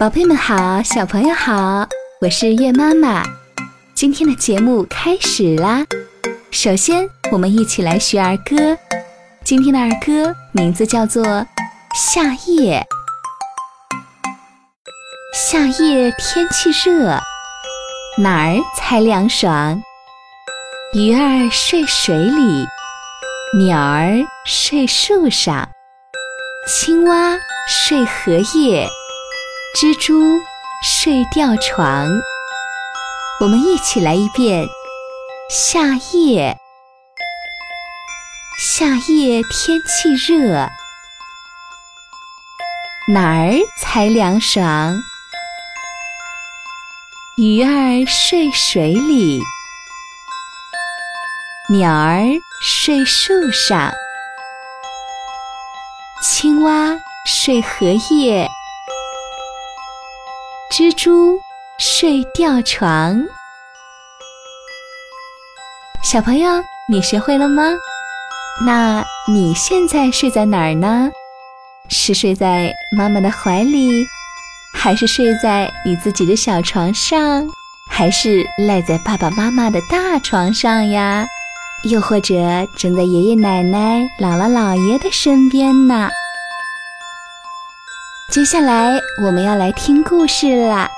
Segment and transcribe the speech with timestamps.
[0.00, 1.86] 宝贝们好，小朋友好，
[2.22, 3.22] 我是月妈妈。
[3.94, 5.84] 今天的节目开始啦！
[6.50, 8.78] 首先，我们一起来学儿歌。
[9.44, 11.22] 今天的儿歌名字叫做
[11.94, 12.80] 《夏夜》。
[15.34, 17.20] 夏夜天气热，
[18.16, 19.82] 哪儿才凉爽？
[20.94, 22.66] 鱼儿睡水里，
[23.58, 25.68] 鸟儿睡树上，
[26.66, 27.38] 青蛙
[27.68, 28.88] 睡荷叶。
[29.72, 30.20] 蜘蛛
[30.82, 32.08] 睡吊床，
[33.40, 34.66] 我们一起来一遍。
[35.48, 36.58] 夏夜，
[38.58, 40.68] 夏夜天气热，
[43.14, 45.00] 哪儿才凉爽？
[47.36, 49.40] 鱼儿睡水里，
[51.68, 52.24] 鸟儿
[52.60, 53.92] 睡树上，
[56.20, 58.48] 青蛙睡荷叶。
[60.70, 61.36] 蜘蛛
[61.80, 63.20] 睡吊床，
[66.00, 67.64] 小朋友，你学会了吗？
[68.64, 71.10] 那你现在睡在哪儿呢？
[71.88, 74.06] 是睡在妈妈的怀里，
[74.72, 77.44] 还是睡在你自己的小床上，
[77.90, 81.26] 还是赖在爸爸妈妈的大床上呀？
[81.82, 82.36] 又或者
[82.76, 86.08] 正在爷爷奶奶、姥姥姥爷的身边呢？
[88.30, 90.88] 接下来我们要来听故事啦。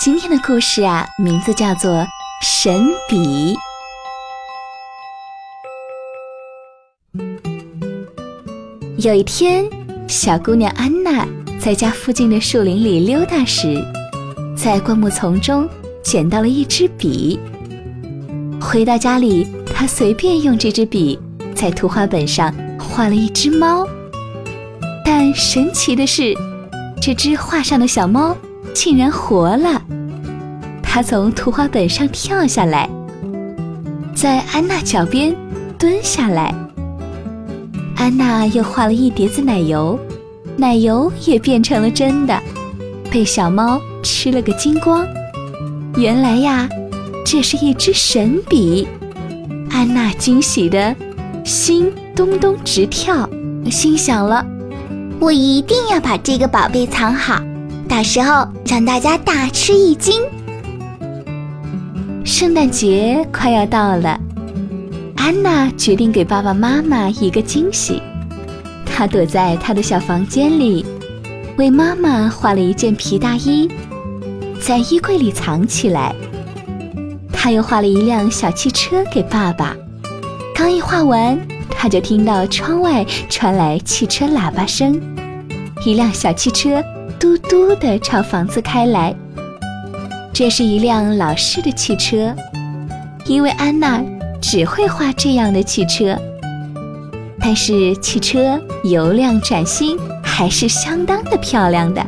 [0.00, 1.92] 今天的故事啊，名字叫做
[2.40, 3.54] 《神笔》。
[8.96, 9.68] 有一天，
[10.08, 11.28] 小姑娘安娜
[11.60, 13.76] 在家附近的树林里溜达时，
[14.56, 15.68] 在灌木丛中
[16.02, 17.38] 捡到了一支笔。
[18.58, 21.20] 回到家里，她随便用这支笔
[21.54, 23.86] 在图画本上画了一只猫。
[25.04, 26.34] 但神奇的是，
[27.04, 28.36] 这只画上的小猫
[28.72, 29.82] 竟然活了！
[30.80, 32.88] 它从图画本上跳下来，
[34.14, 35.34] 在安娜脚边
[35.76, 36.54] 蹲下来。
[37.96, 39.98] 安娜又画了一碟子奶油，
[40.56, 42.40] 奶油也变成了真的，
[43.10, 45.04] 被小猫吃了个精光。
[45.96, 46.68] 原来呀，
[47.26, 48.86] 这是一支神笔！
[49.70, 50.94] 安娜惊喜的
[51.44, 53.28] 心咚咚直跳，
[53.68, 54.46] 心想了。
[55.22, 57.40] 我一定要把这个宝贝藏好，
[57.88, 60.20] 到时候让大家大吃一惊。
[62.24, 64.18] 圣诞节快要到了，
[65.14, 68.02] 安娜决定给爸爸妈妈一个惊喜。
[68.84, 70.84] 她躲在她的小房间里，
[71.56, 73.70] 为妈妈画了一件皮大衣，
[74.60, 76.12] 在衣柜里藏起来。
[77.32, 79.76] 她又画了一辆小汽车给爸爸，
[80.52, 81.38] 刚一画完。
[81.76, 85.00] 他就听到窗外传来汽车喇叭声，
[85.84, 86.82] 一辆小汽车
[87.18, 89.14] 嘟嘟地朝房子开来。
[90.32, 92.34] 这是一辆老式的汽车，
[93.26, 94.02] 因为安娜
[94.40, 96.16] 只会画这样的汽车。
[97.38, 102.00] 但是汽车油亮崭新，还是相当的漂亮的。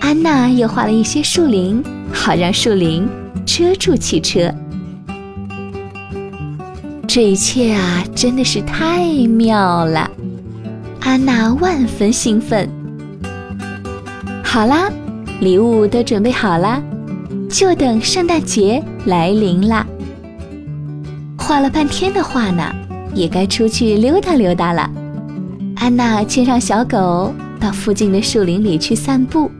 [0.00, 3.08] 安娜又画了一些树林，好让树林
[3.44, 4.54] 遮住汽车。
[7.12, 10.08] 这一切啊，真的是太妙了！
[11.00, 12.70] 安娜万分兴奋。
[14.44, 14.88] 好啦，
[15.40, 16.80] 礼物都准备好了，
[17.50, 19.84] 就等圣诞节来临啦。
[21.36, 22.72] 画了半天的画呢，
[23.12, 24.88] 也该出去溜达溜达了。
[25.78, 29.50] 安娜牵上小狗，到附近的树林里去散步。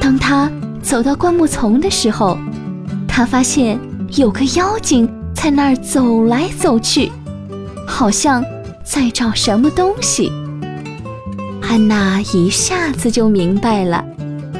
[0.00, 0.50] 当她
[0.82, 2.36] 走到灌木丛的时候，
[3.06, 3.78] 她发现
[4.16, 5.08] 有个妖精。
[5.40, 7.12] 在那儿走来走去，
[7.86, 8.44] 好像
[8.82, 10.32] 在找什么东西。
[11.62, 14.04] 安娜一下子就明白了，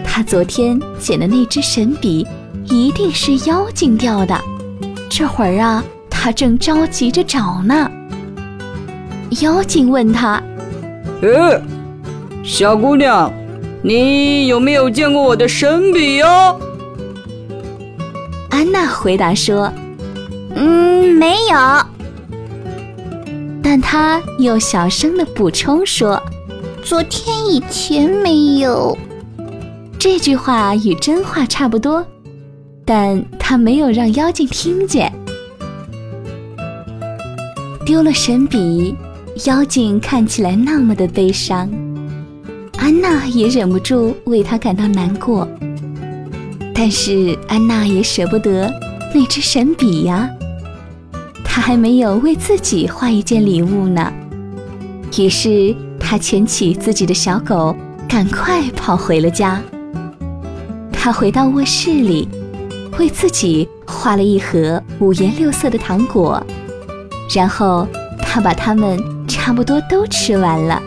[0.04, 2.24] 她昨天捡的那支神笔
[2.66, 4.40] 一定是妖精掉的。
[5.10, 7.90] 这会儿啊，她正着急着找呢。
[9.42, 10.40] 妖精问她
[11.20, 11.60] ：“呃，
[12.44, 13.32] 小姑娘，
[13.82, 16.60] 你有没有见过我的神笔哟？”
[18.50, 19.72] 安娜回答说。
[20.60, 21.56] 嗯，没有。
[23.62, 26.20] 但他又小声的补充说
[26.82, 28.96] ：“昨天以前没有。”
[30.00, 32.04] 这句话与真话差不多，
[32.84, 35.12] 但他没有让妖精听见。
[37.86, 38.96] 丢了神笔，
[39.44, 41.70] 妖精看起来那么的悲伤，
[42.78, 45.46] 安娜也忍不住为他感到难过。
[46.74, 48.72] 但是安娜也舍不得
[49.14, 50.28] 那支神笔呀。
[51.58, 54.12] 他还没有为自己画一件礼物呢，
[55.18, 57.74] 于是他牵起自己的小狗，
[58.08, 59.60] 赶快跑回了家。
[60.92, 62.28] 他回到卧室里，
[62.96, 66.40] 为自己画了一盒五颜六色的糖果，
[67.34, 67.88] 然后
[68.20, 68.96] 他把它们
[69.26, 70.80] 差不多都吃完了。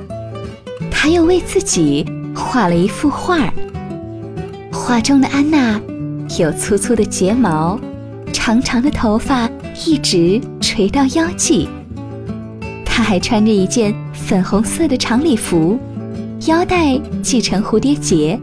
[0.89, 3.53] 他又为自己画了一幅画，
[4.71, 5.81] 画中的安娜
[6.39, 7.77] 有粗粗的睫毛，
[8.31, 9.49] 长长的头发
[9.85, 11.67] 一直垂到腰际。
[12.85, 15.79] 她还穿着一件粉红色的长礼服，
[16.47, 18.39] 腰带系成蝴蝶结。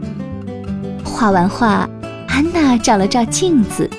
[1.03, 1.89] 画完画，
[2.27, 3.89] 安娜照了照镜子，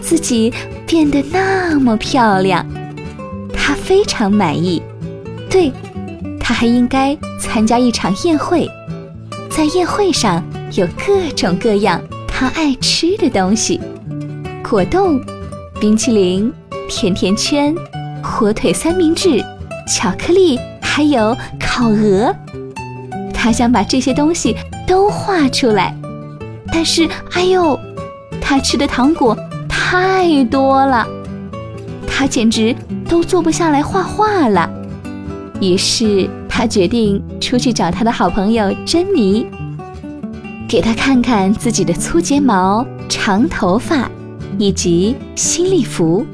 [0.00, 0.52] 自己
[0.86, 2.66] 变得那么漂亮，
[3.52, 4.82] 她非常满意。
[5.50, 5.72] 对，
[6.40, 8.68] 她还应该参加一场宴会，
[9.50, 13.80] 在宴会上有各种各样她爱吃的东西：
[14.62, 15.20] 果冻、
[15.82, 16.52] 冰淇淋、
[16.88, 17.74] 甜甜圈、
[18.22, 19.44] 火腿三明治。
[19.88, 22.32] 巧克力还有烤鹅，
[23.34, 24.54] 他想把这些东西
[24.86, 25.92] 都画出来，
[26.72, 27.76] 但是，哎呦，
[28.40, 29.36] 他吃的糖果
[29.68, 31.04] 太多了，
[32.06, 32.72] 他简直
[33.08, 34.70] 都坐不下来画画了。
[35.60, 39.48] 于是，他决定出去找他的好朋友珍妮，
[40.68, 44.08] 给他看看自己的粗睫毛、长头发
[44.58, 46.24] 以及新礼服，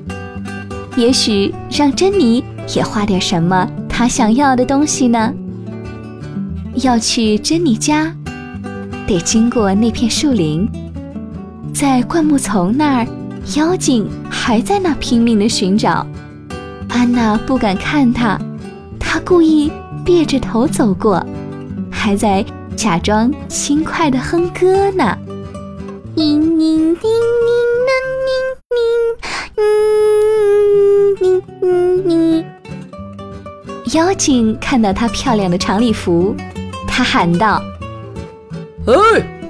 [0.96, 2.44] 也许让珍妮。
[2.76, 5.32] 也画点什么她想要的东西呢？
[6.74, 8.14] 要去珍妮家，
[9.06, 10.68] 得经过那片树林，
[11.72, 13.06] 在灌木丛那儿，
[13.56, 16.06] 妖精还在那拼命的寻找。
[16.90, 18.38] 安娜不敢看他，
[19.00, 19.72] 她故意
[20.04, 21.24] 别着头走过，
[21.90, 22.44] 还在
[22.76, 25.16] 假装轻快的哼歌呢。
[26.14, 27.10] 叮叮叮叮
[33.92, 36.34] 妖精看到她漂亮的长礼服，
[36.86, 37.62] 她喊道
[38.86, 38.94] ：“哎，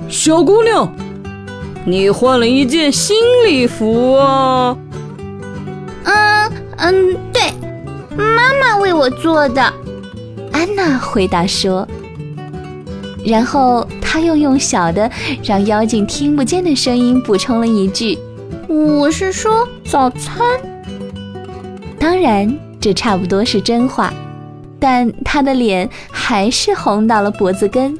[0.08, 0.92] 小姑娘，
[1.84, 4.76] 你换了一件新礼服啊
[6.04, 7.52] ？”“嗯嗯，对，
[8.16, 9.62] 妈妈为我做的。”
[10.52, 11.86] 安娜回答说。
[13.24, 15.10] 然后她又用小的、
[15.42, 18.18] 让妖精听不见的声音补充了一句
[18.68, 20.38] ：“我是说早餐。”
[21.98, 24.12] 当然，这差不多是真话。
[24.80, 27.96] 但他的脸还是红到了脖子根。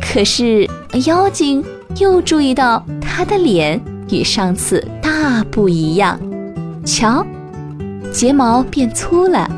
[0.00, 0.68] 可是
[1.06, 1.64] 妖精
[1.98, 3.80] 又注意到他的脸
[4.10, 6.18] 与上次大不一样。
[6.84, 7.24] 瞧，
[8.12, 9.48] 睫毛变粗了，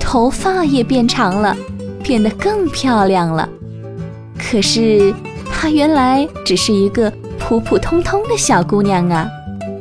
[0.00, 1.56] 头发也变长了，
[2.02, 3.48] 变得更漂亮了。
[4.36, 5.14] 可是
[5.52, 9.28] 她原来只是一个普普通通的小姑娘啊，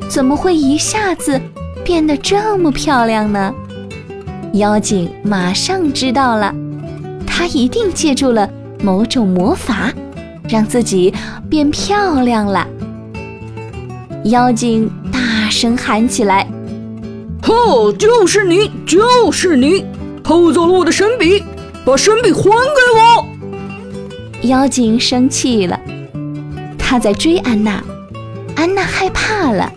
[0.07, 1.41] 怎么会一下子
[1.83, 3.51] 变得这么漂亮呢？
[4.53, 6.53] 妖精马上知道了，
[7.25, 8.50] 他一定借助了
[8.83, 9.92] 某种魔法，
[10.50, 11.13] 让自己
[11.50, 12.68] 变漂亮了。
[14.25, 16.45] 妖精大声喊起来
[17.42, 17.94] ：“吼！
[17.94, 19.86] 就是你，就是你，
[20.21, 21.42] 偷走了我的神笔，
[21.86, 22.50] 把神笔还给
[23.00, 23.25] 我！”
[24.47, 25.80] 妖精生气了，
[26.77, 27.81] 他在追安娜。
[28.56, 29.71] 安娜害怕了，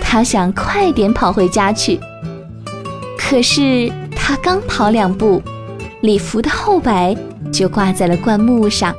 [0.00, 1.98] 她想快点跑回家去。
[3.26, 5.42] 可是他刚跑两步，
[6.02, 7.16] 礼服的后摆
[7.50, 8.94] 就挂在了灌木上，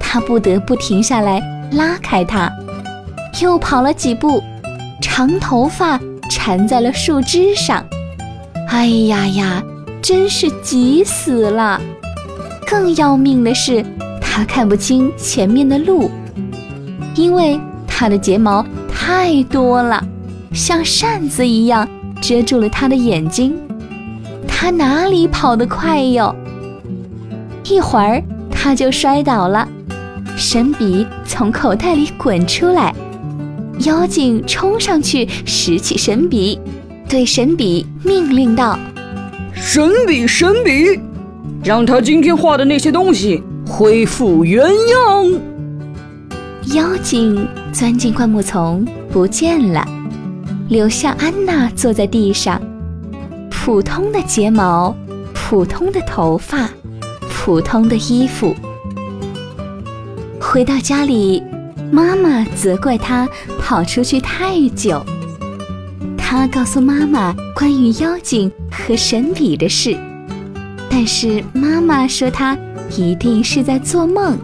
[0.00, 1.40] 他不得不停下来
[1.72, 2.50] 拉开它。
[3.42, 4.42] 又跑了几步，
[5.02, 6.00] 长头发
[6.30, 7.84] 缠在了树枝上。
[8.68, 9.62] 哎呀呀，
[10.00, 11.80] 真是急死了！
[12.66, 13.84] 更要命的是，
[14.20, 16.10] 他看不清前面的路，
[17.14, 20.02] 因为他的睫毛太多了，
[20.54, 21.86] 像扇子一样。
[22.20, 23.54] 遮住了他的眼睛，
[24.46, 26.34] 他哪里跑得快哟？
[27.64, 29.68] 一会儿他就摔倒了，
[30.36, 32.94] 神笔从口袋里滚出来，
[33.80, 36.58] 妖精冲上去拾起神笔，
[37.08, 38.78] 对神笔命令道
[39.52, 41.00] ：“神笔，神笔，
[41.62, 45.40] 让他今天画的那些东西恢复原样。”
[46.74, 49.86] 妖精钻进灌木丛，不见了。
[50.68, 52.60] 留下安娜坐在地上，
[53.48, 54.92] 普通的睫毛，
[55.32, 56.68] 普通的头发，
[57.30, 58.52] 普通的衣服。
[60.40, 61.40] 回到家里，
[61.92, 63.28] 妈妈责怪她
[63.60, 65.00] 跑出去太久。
[66.18, 69.96] 她告诉妈妈关于妖精和神笔的事，
[70.90, 72.58] 但是妈妈说她
[72.96, 74.36] 一定是在做梦。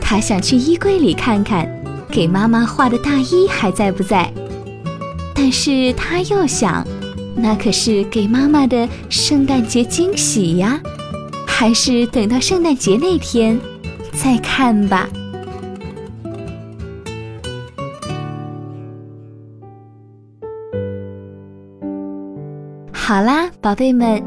[0.00, 1.68] 她想去衣柜里看看，
[2.08, 4.32] 给妈妈画的大衣还在不在。
[5.54, 6.84] 是他又想，
[7.36, 10.80] 那可是给妈妈的圣诞节惊喜呀，
[11.46, 13.56] 还是等到圣诞节那天
[14.12, 15.08] 再看吧。
[22.92, 24.20] 好啦，宝贝们，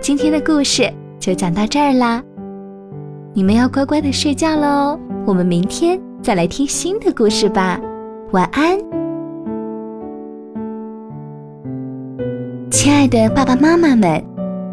[0.00, 0.90] 今天的故事
[1.20, 2.22] 就讲到这儿啦。
[3.34, 7.78] 你们要乖乖的睡觉喽，我们明天再来听新的故事吧。
[8.32, 8.78] 晚安，
[12.84, 14.22] 亲爱的爸爸妈妈们。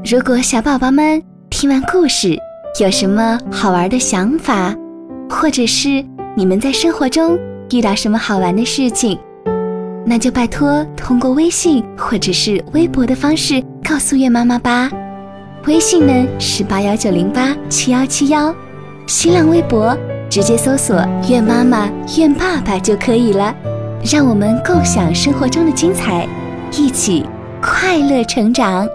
[0.03, 2.38] 如果小宝宝们听完故事
[2.82, 4.75] 有什么好玩的想法，
[5.30, 7.39] 或者是你们在生活中
[7.72, 9.18] 遇到什么好玩的事情，
[10.06, 14.91] 那就拜托通过微信或者是微博的方式告诉月妈妈吧。
[15.65, 18.53] 微信呢是八幺九零八七幺七幺，
[19.08, 19.98] 新浪微博
[20.30, 20.98] 直接搜索
[21.30, 21.89] “月妈妈
[22.20, 23.56] ”“愿爸爸”就可以了。
[24.03, 26.27] 让我们共享生活中的精彩，
[26.74, 27.25] 一起
[27.62, 28.88] 快乐成长。